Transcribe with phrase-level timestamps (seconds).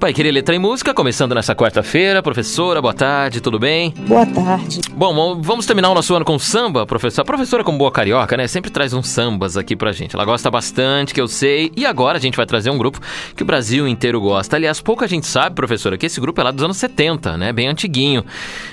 [0.00, 2.22] Pai Querer Letra e Música, começando nessa quarta-feira.
[2.22, 3.92] Professora, boa tarde, tudo bem?
[4.08, 4.80] Boa tarde.
[4.94, 7.20] Bom, vamos terminar o nosso ano com samba, professora.
[7.20, 10.16] A professora, como boa carioca, né, sempre traz uns sambas aqui pra gente.
[10.16, 11.70] Ela gosta bastante, que eu sei.
[11.76, 12.98] E agora a gente vai trazer um grupo
[13.36, 14.56] que o Brasil inteiro gosta.
[14.56, 17.68] Aliás, pouca gente sabe, professora, que esse grupo é lá dos anos 70, né, bem
[17.68, 18.24] antiguinho.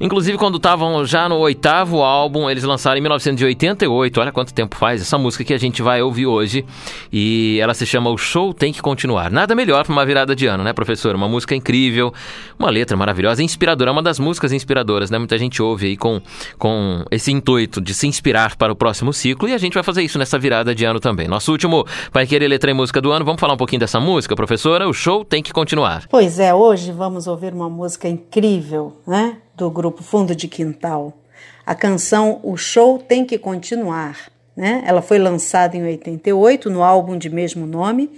[0.00, 4.20] Inclusive, quando estavam já no oitavo álbum, eles lançaram em 1988.
[4.20, 6.64] Olha quanto tempo faz essa música que a gente vai ouvir hoje.
[7.12, 9.30] E ela se chama O Show Tem Que Continuar.
[9.30, 11.12] Nada melhor pra uma virada de ano, né, professora?
[11.22, 12.12] Uma música incrível,
[12.58, 15.18] uma letra maravilhosa, inspiradora, é uma das músicas inspiradoras, né?
[15.18, 16.20] Muita gente ouve aí com,
[16.58, 20.02] com esse intuito de se inspirar para o próximo ciclo e a gente vai fazer
[20.02, 21.28] isso nessa virada de ano também.
[21.28, 24.34] Nosso último Vai Querer Letra e Música do ano, vamos falar um pouquinho dessa música,
[24.34, 24.88] professora?
[24.88, 26.06] O show tem que continuar.
[26.08, 29.36] Pois é, hoje vamos ouvir uma música incrível, né?
[29.56, 31.16] Do grupo Fundo de Quintal.
[31.64, 34.16] A canção O Show Tem Que Continuar.
[34.56, 34.82] Né?
[34.84, 38.10] Ela foi lançada em 88 no álbum de mesmo nome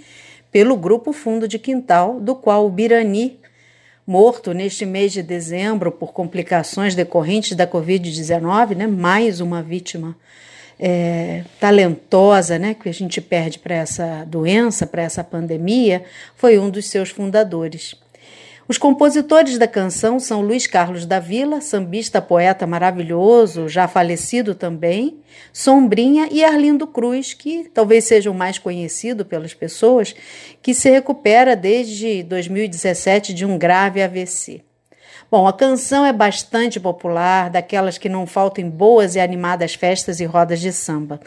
[0.55, 3.37] pelo Grupo Fundo de Quintal, do qual o Birani,
[4.07, 10.15] morto neste mês de dezembro por complicações decorrentes da Covid-19, né, mais uma vítima
[10.79, 16.05] é, talentosa né, que a gente perde para essa doença, para essa pandemia,
[16.37, 17.93] foi um dos seus fundadores.
[18.67, 25.19] Os compositores da canção são Luiz Carlos da Vila, sambista poeta maravilhoso, já falecido também,
[25.53, 30.15] Sombrinha e Arlindo Cruz, que talvez seja o mais conhecido pelas pessoas,
[30.63, 34.63] que se recupera desde 2017 de um grave AVC.
[35.29, 40.19] Bom, a canção é bastante popular, daquelas que não faltam em boas e animadas festas
[40.19, 41.19] e rodas de samba.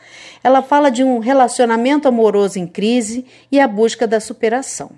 [0.42, 4.90] Ela fala de um relacionamento amoroso em crise e a busca da superação.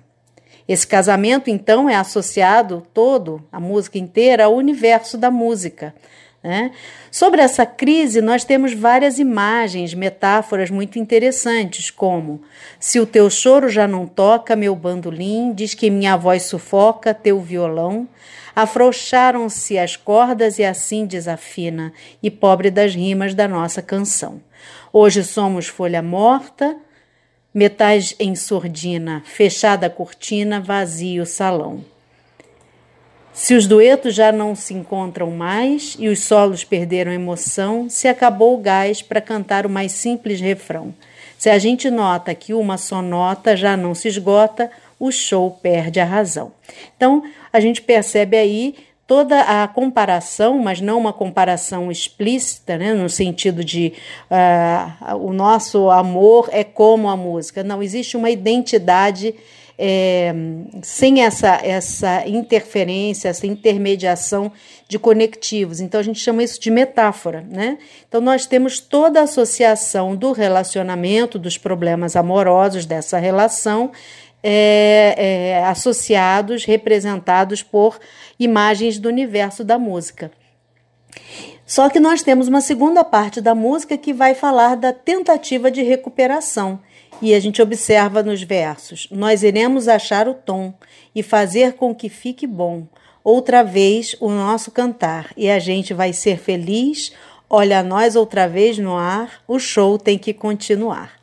[0.71, 5.93] Esse casamento, então, é associado todo, a música inteira, ao universo da música.
[6.41, 6.71] Né?
[7.11, 12.41] Sobre essa crise, nós temos várias imagens, metáforas muito interessantes, como:
[12.79, 17.41] se o teu choro já não toca, meu bandolim, diz que minha voz sufoca teu
[17.41, 18.07] violão.
[18.55, 21.91] Afrouxaram-se as cordas e assim desafina,
[22.23, 24.39] e pobre das rimas da nossa canção.
[24.93, 26.77] Hoje somos folha morta,
[27.53, 31.83] metais em sordina, fechada a cortina, vazio o salão.
[33.33, 38.55] Se os duetos já não se encontram mais e os solos perderam emoção, se acabou
[38.55, 40.93] o gás para cantar o mais simples refrão.
[41.37, 44.69] Se a gente nota que uma só nota já não se esgota,
[44.99, 46.51] o show perde a razão.
[46.95, 48.75] Então, a gente percebe aí
[49.11, 53.91] toda a comparação, mas não uma comparação explícita, né, no sentido de
[54.31, 57.61] uh, o nosso amor é como a música.
[57.61, 59.35] Não, existe uma identidade
[59.77, 60.33] é,
[60.81, 64.49] sem essa, essa interferência, essa intermediação
[64.87, 65.81] de conectivos.
[65.81, 67.79] Então a gente chama isso de metáfora, né?
[68.07, 73.91] Então nós temos toda a associação do relacionamento, dos problemas amorosos dessa relação
[74.43, 77.99] é, é, associados, representados por
[78.39, 80.31] imagens do universo da música.
[81.65, 85.81] Só que nós temos uma segunda parte da música que vai falar da tentativa de
[85.81, 86.79] recuperação.
[87.21, 90.73] E a gente observa nos versos: Nós iremos achar o tom
[91.15, 92.87] e fazer com que fique bom.
[93.23, 97.13] Outra vez o nosso cantar, e a gente vai ser feliz.
[97.47, 101.20] Olha nós outra vez no ar, o show tem que continuar.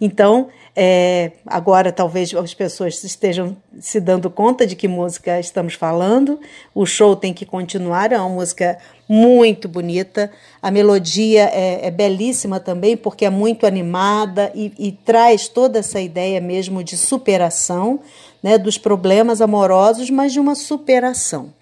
[0.00, 6.38] Então, é, agora talvez as pessoas estejam se dando conta de que música estamos falando.
[6.74, 8.76] O show tem que continuar, é uma música
[9.08, 10.30] muito bonita.
[10.60, 16.00] A melodia é, é belíssima também, porque é muito animada e, e, traz toda essa
[16.00, 18.00] ideia mesmo de superação
[18.42, 21.54] né, dos problemas amorosos, mas de uma superação.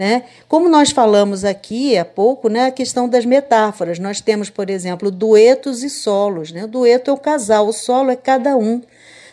[0.00, 0.22] Né?
[0.48, 3.98] Como nós falamos aqui há pouco, né, a questão das metáforas.
[3.98, 6.50] Nós temos, por exemplo, duetos e solos.
[6.50, 6.64] Né?
[6.64, 8.80] O dueto é o casal, o solo é cada um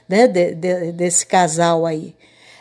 [0.09, 2.13] né, de, de, desse casal aí.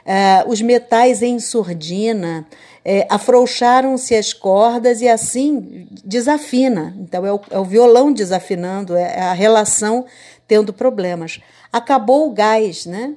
[0.06, 2.46] Uh, os metais em surdina,
[2.84, 6.96] é, afrouxaram-se as cordas e assim desafina.
[7.00, 10.06] Então é o, é o violão desafinando, é, é a relação
[10.46, 11.40] tendo problemas.
[11.72, 13.14] Acabou o gás, né?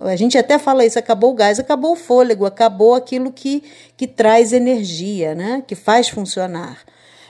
[0.00, 3.62] A gente até fala isso, acabou o gás, acabou o fôlego, acabou aquilo que,
[3.96, 5.62] que traz energia, né?
[5.66, 6.78] que faz funcionar.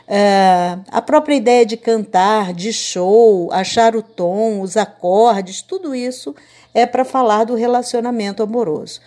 [0.06, 6.34] É, a própria ideia de cantar, de show, achar o tom, os acordes, tudo isso
[6.74, 9.00] é para falar do relacionamento amoroso.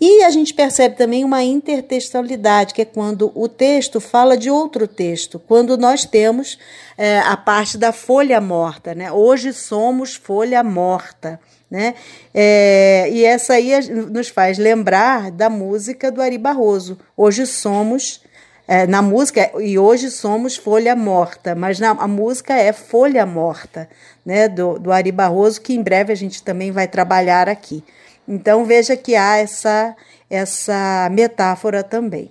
[0.00, 4.86] E a gente percebe também uma intertextualidade, que é quando o texto fala de outro
[4.86, 6.56] texto, quando nós temos
[6.96, 8.94] é, a parte da folha morta.
[8.94, 9.10] Né?
[9.10, 11.40] Hoje somos folha morta.
[11.70, 11.94] Né?
[12.32, 16.98] É, e essa aí nos faz lembrar da música do Ari Barroso.
[17.16, 18.22] Hoje somos
[18.66, 23.88] é, na música, e hoje somos Folha Morta, mas na, a música é Folha Morta,
[24.24, 27.82] né, do, do Ari Barroso, que em breve a gente também vai trabalhar aqui.
[28.26, 29.96] Então veja que há essa,
[30.28, 32.30] essa metáfora também.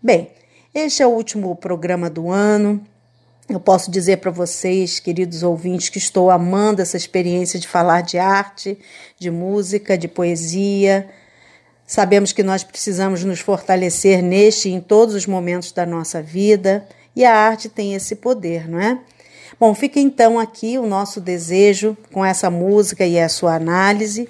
[0.00, 0.30] Bem,
[0.72, 2.80] este é o último programa do ano.
[3.52, 8.18] Eu posso dizer para vocês, queridos ouvintes, que estou amando essa experiência de falar de
[8.18, 8.78] arte,
[9.18, 11.08] de música, de poesia,
[11.92, 16.88] Sabemos que nós precisamos nos fortalecer neste e em todos os momentos da nossa vida,
[17.14, 18.98] e a arte tem esse poder, não é?
[19.60, 24.26] Bom, fica então aqui o nosso desejo com essa música e a sua análise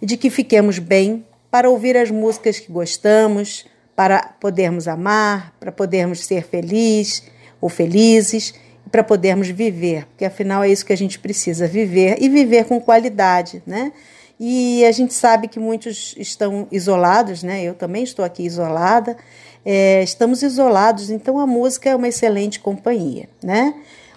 [0.00, 3.66] de que fiquemos bem para ouvir as músicas que gostamos,
[3.96, 7.24] para podermos amar, para podermos ser felizes
[7.62, 8.52] ou felizes,
[8.90, 12.78] para podermos viver, porque afinal é isso que a gente precisa viver e viver com
[12.78, 13.90] qualidade, né?
[14.38, 17.62] E a gente sabe que muitos estão isolados, né?
[17.62, 19.16] Eu também estou aqui isolada.
[19.64, 23.72] É, estamos isolados, então a música é uma excelente companhia, né?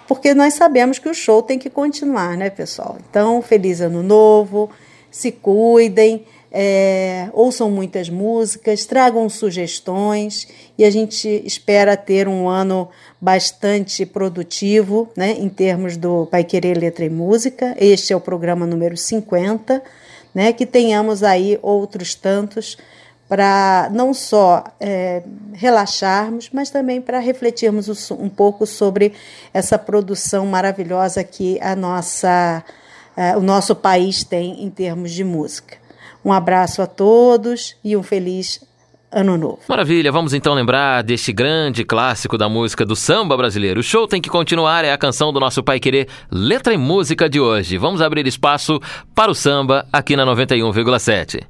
[0.07, 2.97] Porque nós sabemos que o show tem que continuar, né, pessoal?
[3.09, 4.69] Então, feliz ano novo,
[5.11, 6.25] se cuidem,
[6.57, 10.47] é, ouçam muitas músicas, tragam sugestões
[10.77, 12.87] e a gente espera ter um ano
[13.19, 17.75] bastante produtivo, né, em termos do Pai Querer Letra e Música.
[17.77, 19.83] Este é o programa número 50
[20.35, 22.77] né, que tenhamos aí outros tantos
[23.27, 25.23] para não só é,
[25.53, 29.13] relaxarmos, mas também para refletirmos um pouco sobre
[29.53, 32.63] essa produção maravilhosa que a nossa,
[33.17, 35.84] é, o nosso país tem em termos de música.
[36.25, 38.59] Um abraço a todos e um feliz
[39.11, 39.59] Ano Novo.
[39.69, 43.79] Maravilha, vamos então lembrar deste grande clássico da música do samba brasileiro.
[43.79, 47.29] O show tem que continuar, é a canção do nosso Pai Querer, letra e música
[47.29, 47.77] de hoje.
[47.77, 48.81] Vamos abrir espaço
[49.13, 51.45] para o samba aqui na 91,7.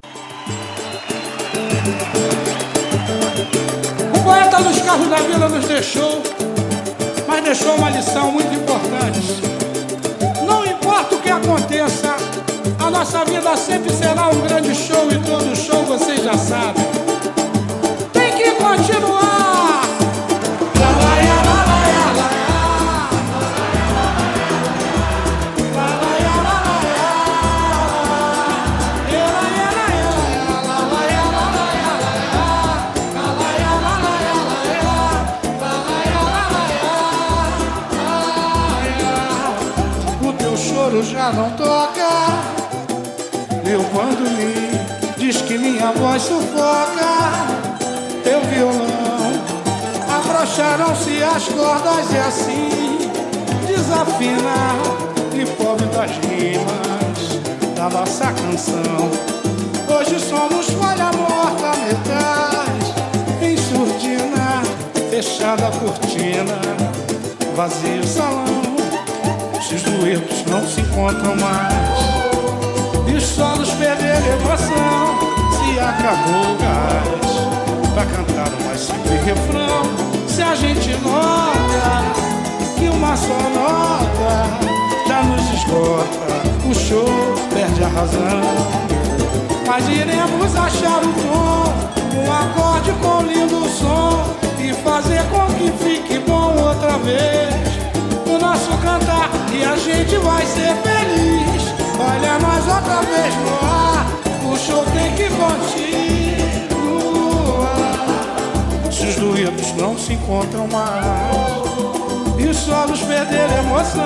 [4.14, 6.22] O poeta Luiz Carlos da Vila nos deixou,
[7.26, 9.22] mas deixou uma lição muito importante.
[10.46, 12.05] Não importa o que aconteça,
[12.98, 16.86] nossa vida sempre será um grande show e todo show vocês já sabem
[18.58, 19.82] continuar.
[40.22, 42.65] O teu choro já não toca.
[43.68, 44.54] Eu quando me
[45.18, 47.56] diz que minha voz sufoca
[48.24, 48.86] teu violão.
[50.08, 53.10] Afrouxaram-se as cordas e assim
[53.66, 54.76] desafina
[55.34, 59.10] e pobre das rimas da nossa canção.
[59.88, 62.94] Hoje somos falha morta, metais
[63.42, 64.62] em surdina,
[65.10, 66.62] fechada a cortina,
[67.56, 68.46] vazio salão.
[69.58, 72.15] Os duetos não se encontram mais
[74.18, 75.36] emoção.
[75.52, 77.26] Se acabou o gás
[77.94, 79.84] pra cantar o mais simples refrão.
[80.28, 82.04] Se a gente nota
[82.78, 84.66] que uma só nota
[85.08, 88.86] já nos esgota, o show perde a razão.
[89.68, 96.20] Mas iremos achar o tom, um acorde com lindo som e fazer com que fique
[96.20, 97.56] bom outra vez.
[98.28, 101.85] O nosso cantar e a gente vai ser feliz.
[102.00, 104.06] Olha nós outra vez no ar,
[104.52, 105.76] o show tem que continuar.
[108.88, 111.36] Os duetos não se encontram mais
[112.40, 114.04] E os solos perderam emoção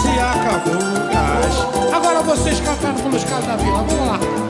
[0.00, 1.92] Se acabou o gás.
[1.92, 4.41] Agora vocês cantaram pelos caras da vila, vamos lá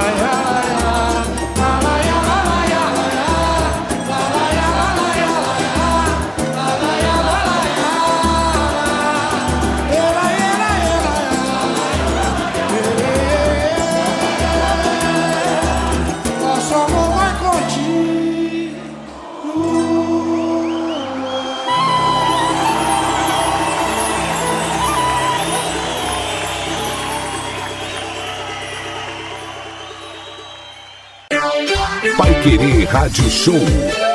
[0.00, 0.69] high.
[32.92, 34.09] Rádio Show.